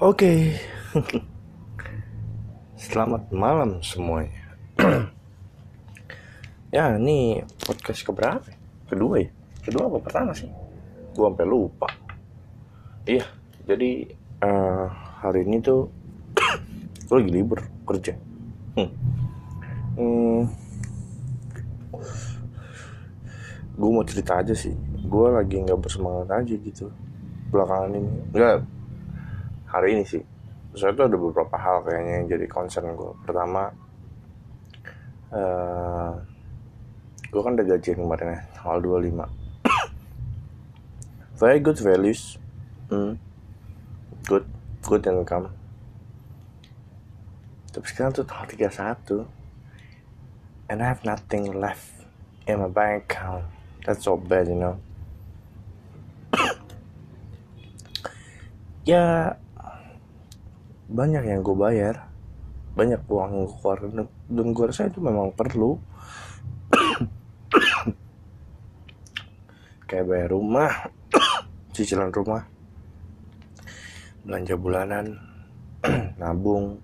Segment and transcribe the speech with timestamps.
[0.00, 0.56] Oke.
[2.80, 4.56] Selamat malam semuanya.
[6.72, 8.48] ya, ini podcast keberapa?
[8.88, 9.28] Kedua ya?
[9.60, 10.48] Kedua apa pertama sih?
[11.12, 11.92] Gua sampai lupa.
[13.04, 13.28] Iya,
[13.68, 14.08] jadi
[14.40, 14.88] uh,
[15.20, 15.92] hari ini tuh
[17.12, 18.16] gue lagi libur kerja.
[18.80, 18.90] Hmm.
[20.00, 20.42] Hmm.
[23.76, 24.72] Gue mau cerita aja sih.
[25.04, 26.88] Gue lagi nggak bersemangat aja gitu
[27.52, 28.12] belakangan ini.
[28.32, 28.64] Enggak,
[29.72, 30.20] hari ini sih.
[30.76, 33.72] Soalnya tuh ada beberapa hal kayaknya yang jadi concern gue pertama
[35.32, 36.12] uh,
[37.32, 39.24] gue kan udah gajian kemarin ya tanggal 25
[41.40, 42.36] very good values.
[42.92, 43.16] Hmm.
[44.28, 44.44] good
[44.84, 45.48] good income.
[47.72, 49.24] Tapi sekarang tuh tanggal 31
[50.68, 51.88] and I have nothing left
[52.44, 53.48] in my bank account.
[53.88, 54.76] That's so bad you know.
[58.82, 59.38] Ya
[60.92, 62.12] banyak yang gue bayar.
[62.76, 64.04] Banyak uang yang gue keluarin.
[64.28, 65.80] Dan gue rasa itu memang perlu.
[69.88, 70.72] Kayak bayar rumah
[71.76, 72.48] cicilan rumah
[74.22, 75.18] belanja bulanan
[76.22, 76.78] nabung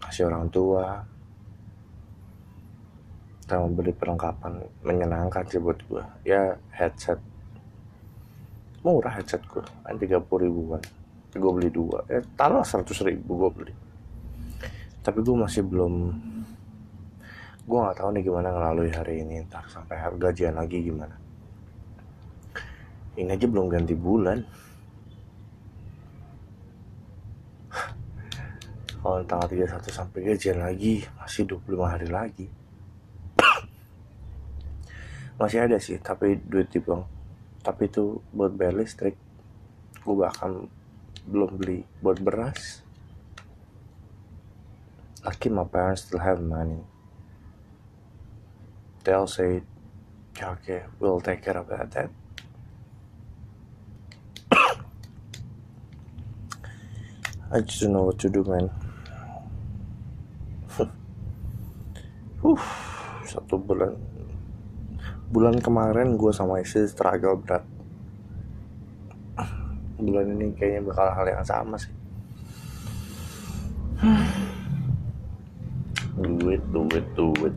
[0.00, 1.04] kasih orang tua
[3.44, 7.20] sama beli perlengkapan menyenangkan sih buat gue ya headset.
[8.80, 10.80] Murah headset gue kan 30 ribuan
[11.38, 12.06] gue beli dua.
[12.06, 13.74] Eh taruh seratus ribu gue beli.
[15.04, 15.94] Tapi gue masih belum
[17.64, 19.42] gue nggak tahu nih gimana ngelalui hari ini.
[19.46, 21.16] Ntar sampai harga gajian lagi gimana.
[23.14, 24.38] Ini aja belum ganti bulan.
[29.04, 32.48] Kalau tanggal 31 sampai gajian lagi masih 25 hari lagi.
[35.34, 37.14] Masih ada sih tapi duit di bank
[37.64, 39.16] tapi itu buat bayar listrik.
[40.04, 40.68] Gue bahkan
[41.24, 42.84] belum beli buat beras.
[45.24, 46.84] Lucky my parents still have money.
[49.04, 49.64] They'll say
[50.36, 52.10] okay we'll take care of that, that.
[57.52, 58.68] I just don't know what to do man.
[62.44, 62.60] Uh,
[63.24, 63.96] satu bulan.
[65.32, 67.64] Bulan kemarin gue sama istri struggle berat
[69.98, 71.92] bulan ini kayaknya bakal hal yang sama sih.
[76.14, 77.54] Duit duit duit.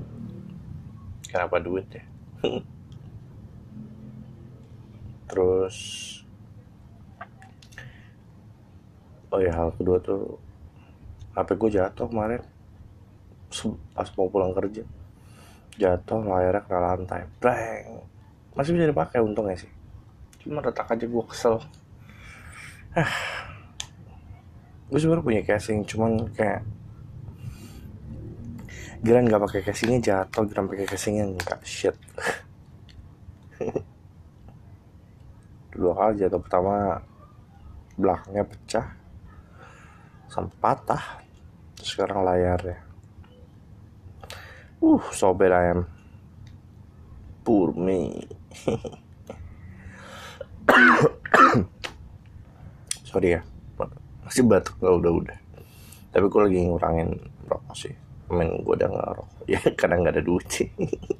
[1.29, 2.03] Kenapa duit ya?
[5.29, 5.77] Terus
[9.27, 10.39] oh ya hal kedua tuh
[11.37, 12.41] HP gue jatuh kemarin.
[13.93, 14.81] Pas mau pulang kerja.
[15.77, 17.29] Jatuh layarnya kena lantai.
[17.37, 18.01] Bang
[18.57, 19.69] masih bisa dipakai untungnya sih.
[20.41, 21.61] Cuma retak aja gue kesel
[24.87, 26.65] gue sebenernya punya casing cuman kayak
[28.97, 31.93] Giran nggak pakai casingnya jatuh, Giran pakai casingnya enggak shit.
[35.77, 36.97] Dua kali jatuh pertama
[37.93, 38.89] belakangnya pecah
[40.33, 41.21] sampai patah.
[41.77, 42.81] Sekarang layarnya.
[44.81, 45.85] Uh, so bad I am.
[47.45, 47.69] Poor.
[53.07, 53.41] Sorry ya.
[54.27, 55.37] Masih batuk gak udah udah.
[56.11, 57.09] Tapi gue lagi ngurangin
[57.47, 57.95] rokok sih.
[58.27, 60.67] Main gue udah ngerokok ya kadang nggak ada duit sih.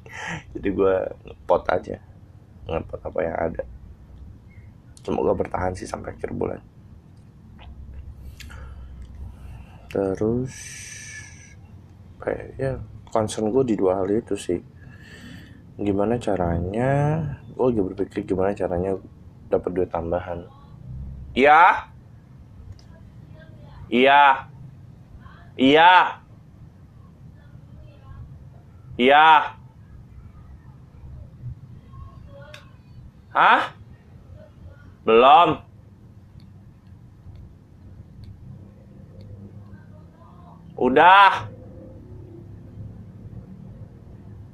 [0.52, 0.94] Jadi gue
[1.24, 1.96] ngepot aja.
[2.68, 3.64] Ngepot apa yang ada.
[5.00, 6.60] Semoga bertahan sih sampai akhir bulan.
[9.88, 10.52] Terus
[12.20, 12.76] kayak ya
[13.08, 14.60] concern gue di dua hal itu sih.
[15.80, 17.24] Gimana caranya
[17.56, 19.00] gue lagi berpikir gimana caranya
[19.48, 20.57] dapat duit tambahan
[21.36, 21.88] Iya.
[23.88, 24.22] Iya.
[25.56, 25.92] Iya.
[28.98, 29.26] Iya.
[33.32, 33.62] Hah?
[35.06, 35.62] Belum.
[40.78, 41.46] Udah.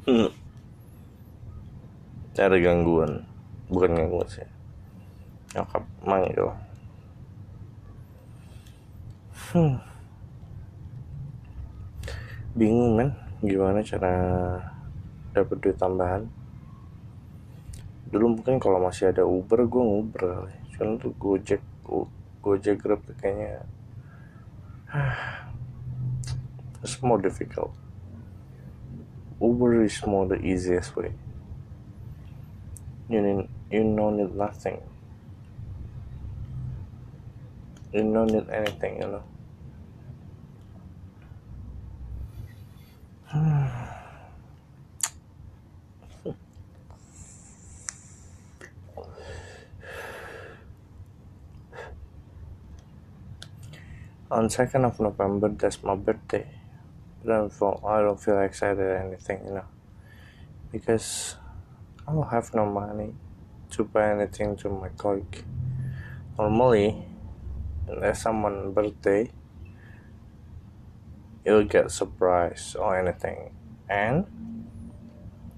[0.05, 0.29] Hmm.
[2.37, 3.25] Ada gangguan.
[3.73, 4.45] Bukan gangguan sih.
[5.57, 6.53] Nyokap manggil
[9.55, 9.79] hmm.
[12.59, 14.15] bingung kan gimana cara
[15.31, 16.27] dapat duit tambahan?
[18.11, 21.63] Dulu mungkin kalau masih ada Uber gue nguber cuman tuh Gojek
[22.43, 23.63] Gojek Grab kayaknya
[26.83, 27.71] it's more difficult.
[29.39, 31.15] Uber is more the easiest way.
[33.07, 34.83] You need you know need nothing.
[37.95, 39.23] You don't need anything you know
[54.35, 56.47] on 2nd of November that's my birthday.
[57.25, 57.53] Don't
[57.87, 59.69] I don't feel excited or anything you know.
[60.73, 61.37] Because
[62.07, 63.15] I don't have no money
[63.71, 65.45] to buy anything to my cake
[66.37, 67.07] normally
[67.87, 69.31] unless someone birthday
[71.47, 73.55] you'll get surprise or anything.
[73.89, 74.27] And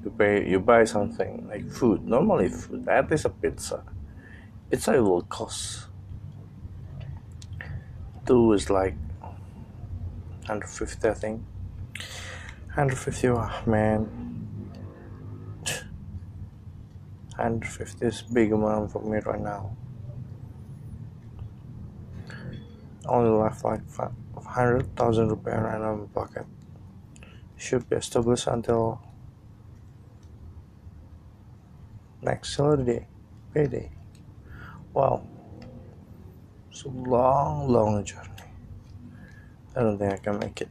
[0.05, 2.05] you pay you buy something like food.
[2.05, 3.83] Normally food at least a pizza.
[4.71, 5.86] Pizza will cost
[8.27, 11.43] two is like 150 I think.
[12.75, 14.07] 150 oh, man.
[17.37, 19.77] 150 is big amount for me right now.
[23.07, 26.45] Only left like 500,000 rupiah right now in my pocket.
[27.57, 29.01] Should be established until
[32.21, 33.07] next Saturday
[33.55, 33.91] payday.
[34.93, 35.36] Wow
[36.77, 38.29] it's a long long journey.
[39.75, 40.69] I don't think I can make it.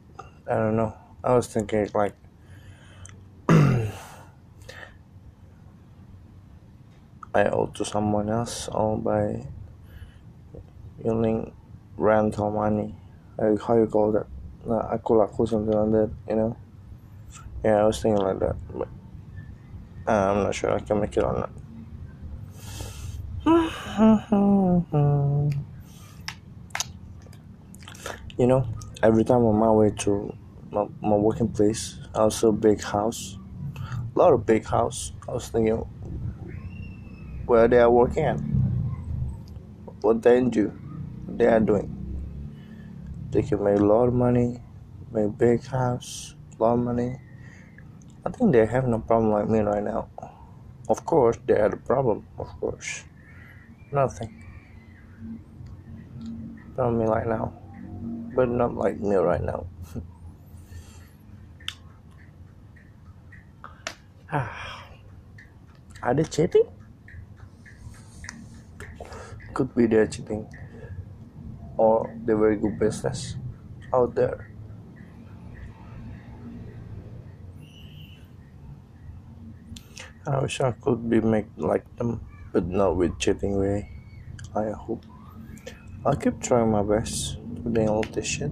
[0.48, 0.94] I don't know.
[1.24, 2.14] I was thinking like
[3.50, 3.90] I
[7.50, 9.48] owe to someone else all by
[11.04, 11.52] using
[11.98, 12.94] rental money.
[13.40, 14.28] Like how you call that?
[14.94, 16.56] Aku laku something like that you know?
[17.64, 18.88] Yeah I was thinking like that but
[20.06, 21.50] uh, I'm not sure I can make it or not
[28.38, 28.68] you know
[29.04, 30.34] every time on my way to
[30.72, 33.38] my, my working place also big house
[34.16, 35.12] a lot of big house.
[35.28, 35.76] I was thinking
[37.46, 38.40] where they are working at?
[40.02, 40.72] What they do
[41.28, 41.92] they are doing.
[43.32, 44.62] They can make a lot of money
[45.12, 47.20] make big house a lot of money.
[48.26, 50.08] I think they have no problem like me right now.
[50.88, 53.04] Of course they had a problem of course.
[53.92, 54.44] Nothing.
[56.78, 57.65] Not me right now
[58.36, 59.66] but not like me right now
[66.04, 66.68] are they cheating
[69.54, 70.46] could be they're cheating
[71.78, 73.36] or the very good business
[73.94, 74.52] out there.
[80.28, 82.20] I wish I could be make like them,
[82.52, 83.90] but not with cheating way.
[84.56, 85.06] I hope.
[86.06, 87.38] I'll keep trying my best
[87.74, 88.52] this shit.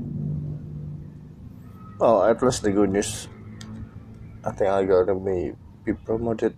[2.00, 3.28] Well, at least the good news.
[4.44, 5.54] I think I gotta be
[5.86, 6.56] be promoted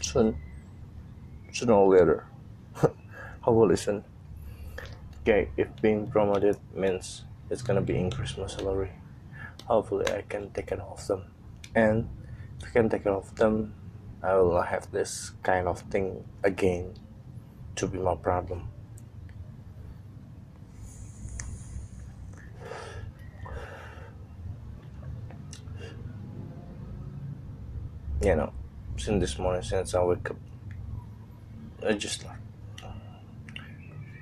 [0.00, 0.36] soon,
[1.52, 2.26] sooner or later.
[3.42, 4.04] Hopefully soon
[5.22, 8.90] okay if being promoted means it's gonna be increase my salary
[9.66, 11.22] hopefully i can take care of them
[11.76, 12.08] and
[12.58, 13.72] if i can take care of them
[14.20, 16.92] i will not have this kind of thing again
[17.76, 18.68] to be my problem
[28.24, 28.52] you know
[28.96, 30.36] since this morning since i wake up.
[31.84, 32.36] I just like
[32.84, 33.00] um,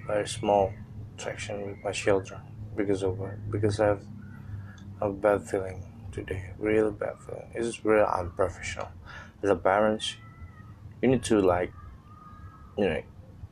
[0.06, 0.73] very small
[1.14, 2.41] attraction with my children
[2.74, 4.05] because of her because I have
[5.03, 7.51] a bad feeling today really bad feeling.
[7.55, 8.89] It's really unprofessional.
[9.43, 10.17] As a parent
[11.03, 11.72] you need to like
[12.79, 13.03] you know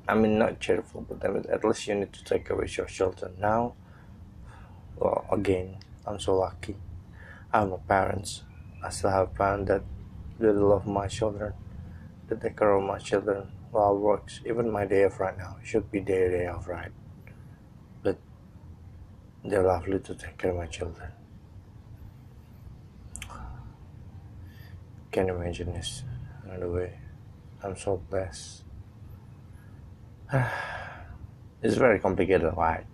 [0.08, 3.74] I mean not cheerful but at least you need to take of your children now.
[4.96, 6.76] Well again I'm so lucky.
[7.52, 8.44] I have my parents.
[8.82, 9.82] I still have parents that
[10.38, 11.52] really love my children
[12.28, 15.90] that take care of my children while works even my day off right now should
[15.90, 16.92] be their day off right
[18.02, 18.18] But
[19.44, 21.10] they're lovely to take care of my children.
[25.10, 26.04] Can you imagine this?
[26.44, 26.98] Another way,
[27.62, 28.62] I'm so blessed.
[31.62, 32.84] it's very complicated, right?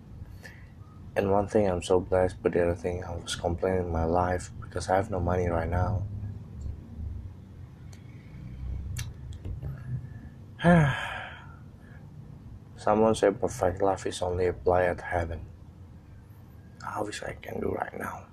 [1.15, 4.05] And one thing I'm so blessed, but the other thing I was complaining in my
[4.05, 6.03] life because I have no money right now.
[12.75, 15.41] Someone said perfect life is only applied at heaven.
[16.81, 18.23] I wish I can do right now.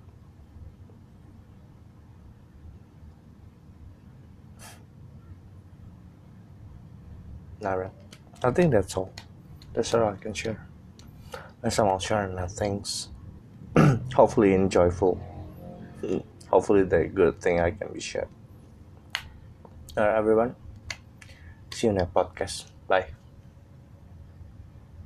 [7.63, 7.91] Alright,
[8.43, 9.13] I think that's all.
[9.75, 10.67] That's all I can share.
[11.63, 13.11] Next time I'll share my things.
[14.15, 15.21] Hopefully enjoyable.
[16.01, 16.25] Mm.
[16.49, 18.29] Hopefully the good thing I can be shared.
[19.99, 20.57] Alright everyone.
[21.83, 22.71] See you next podcast.
[22.87, 23.22] Bye.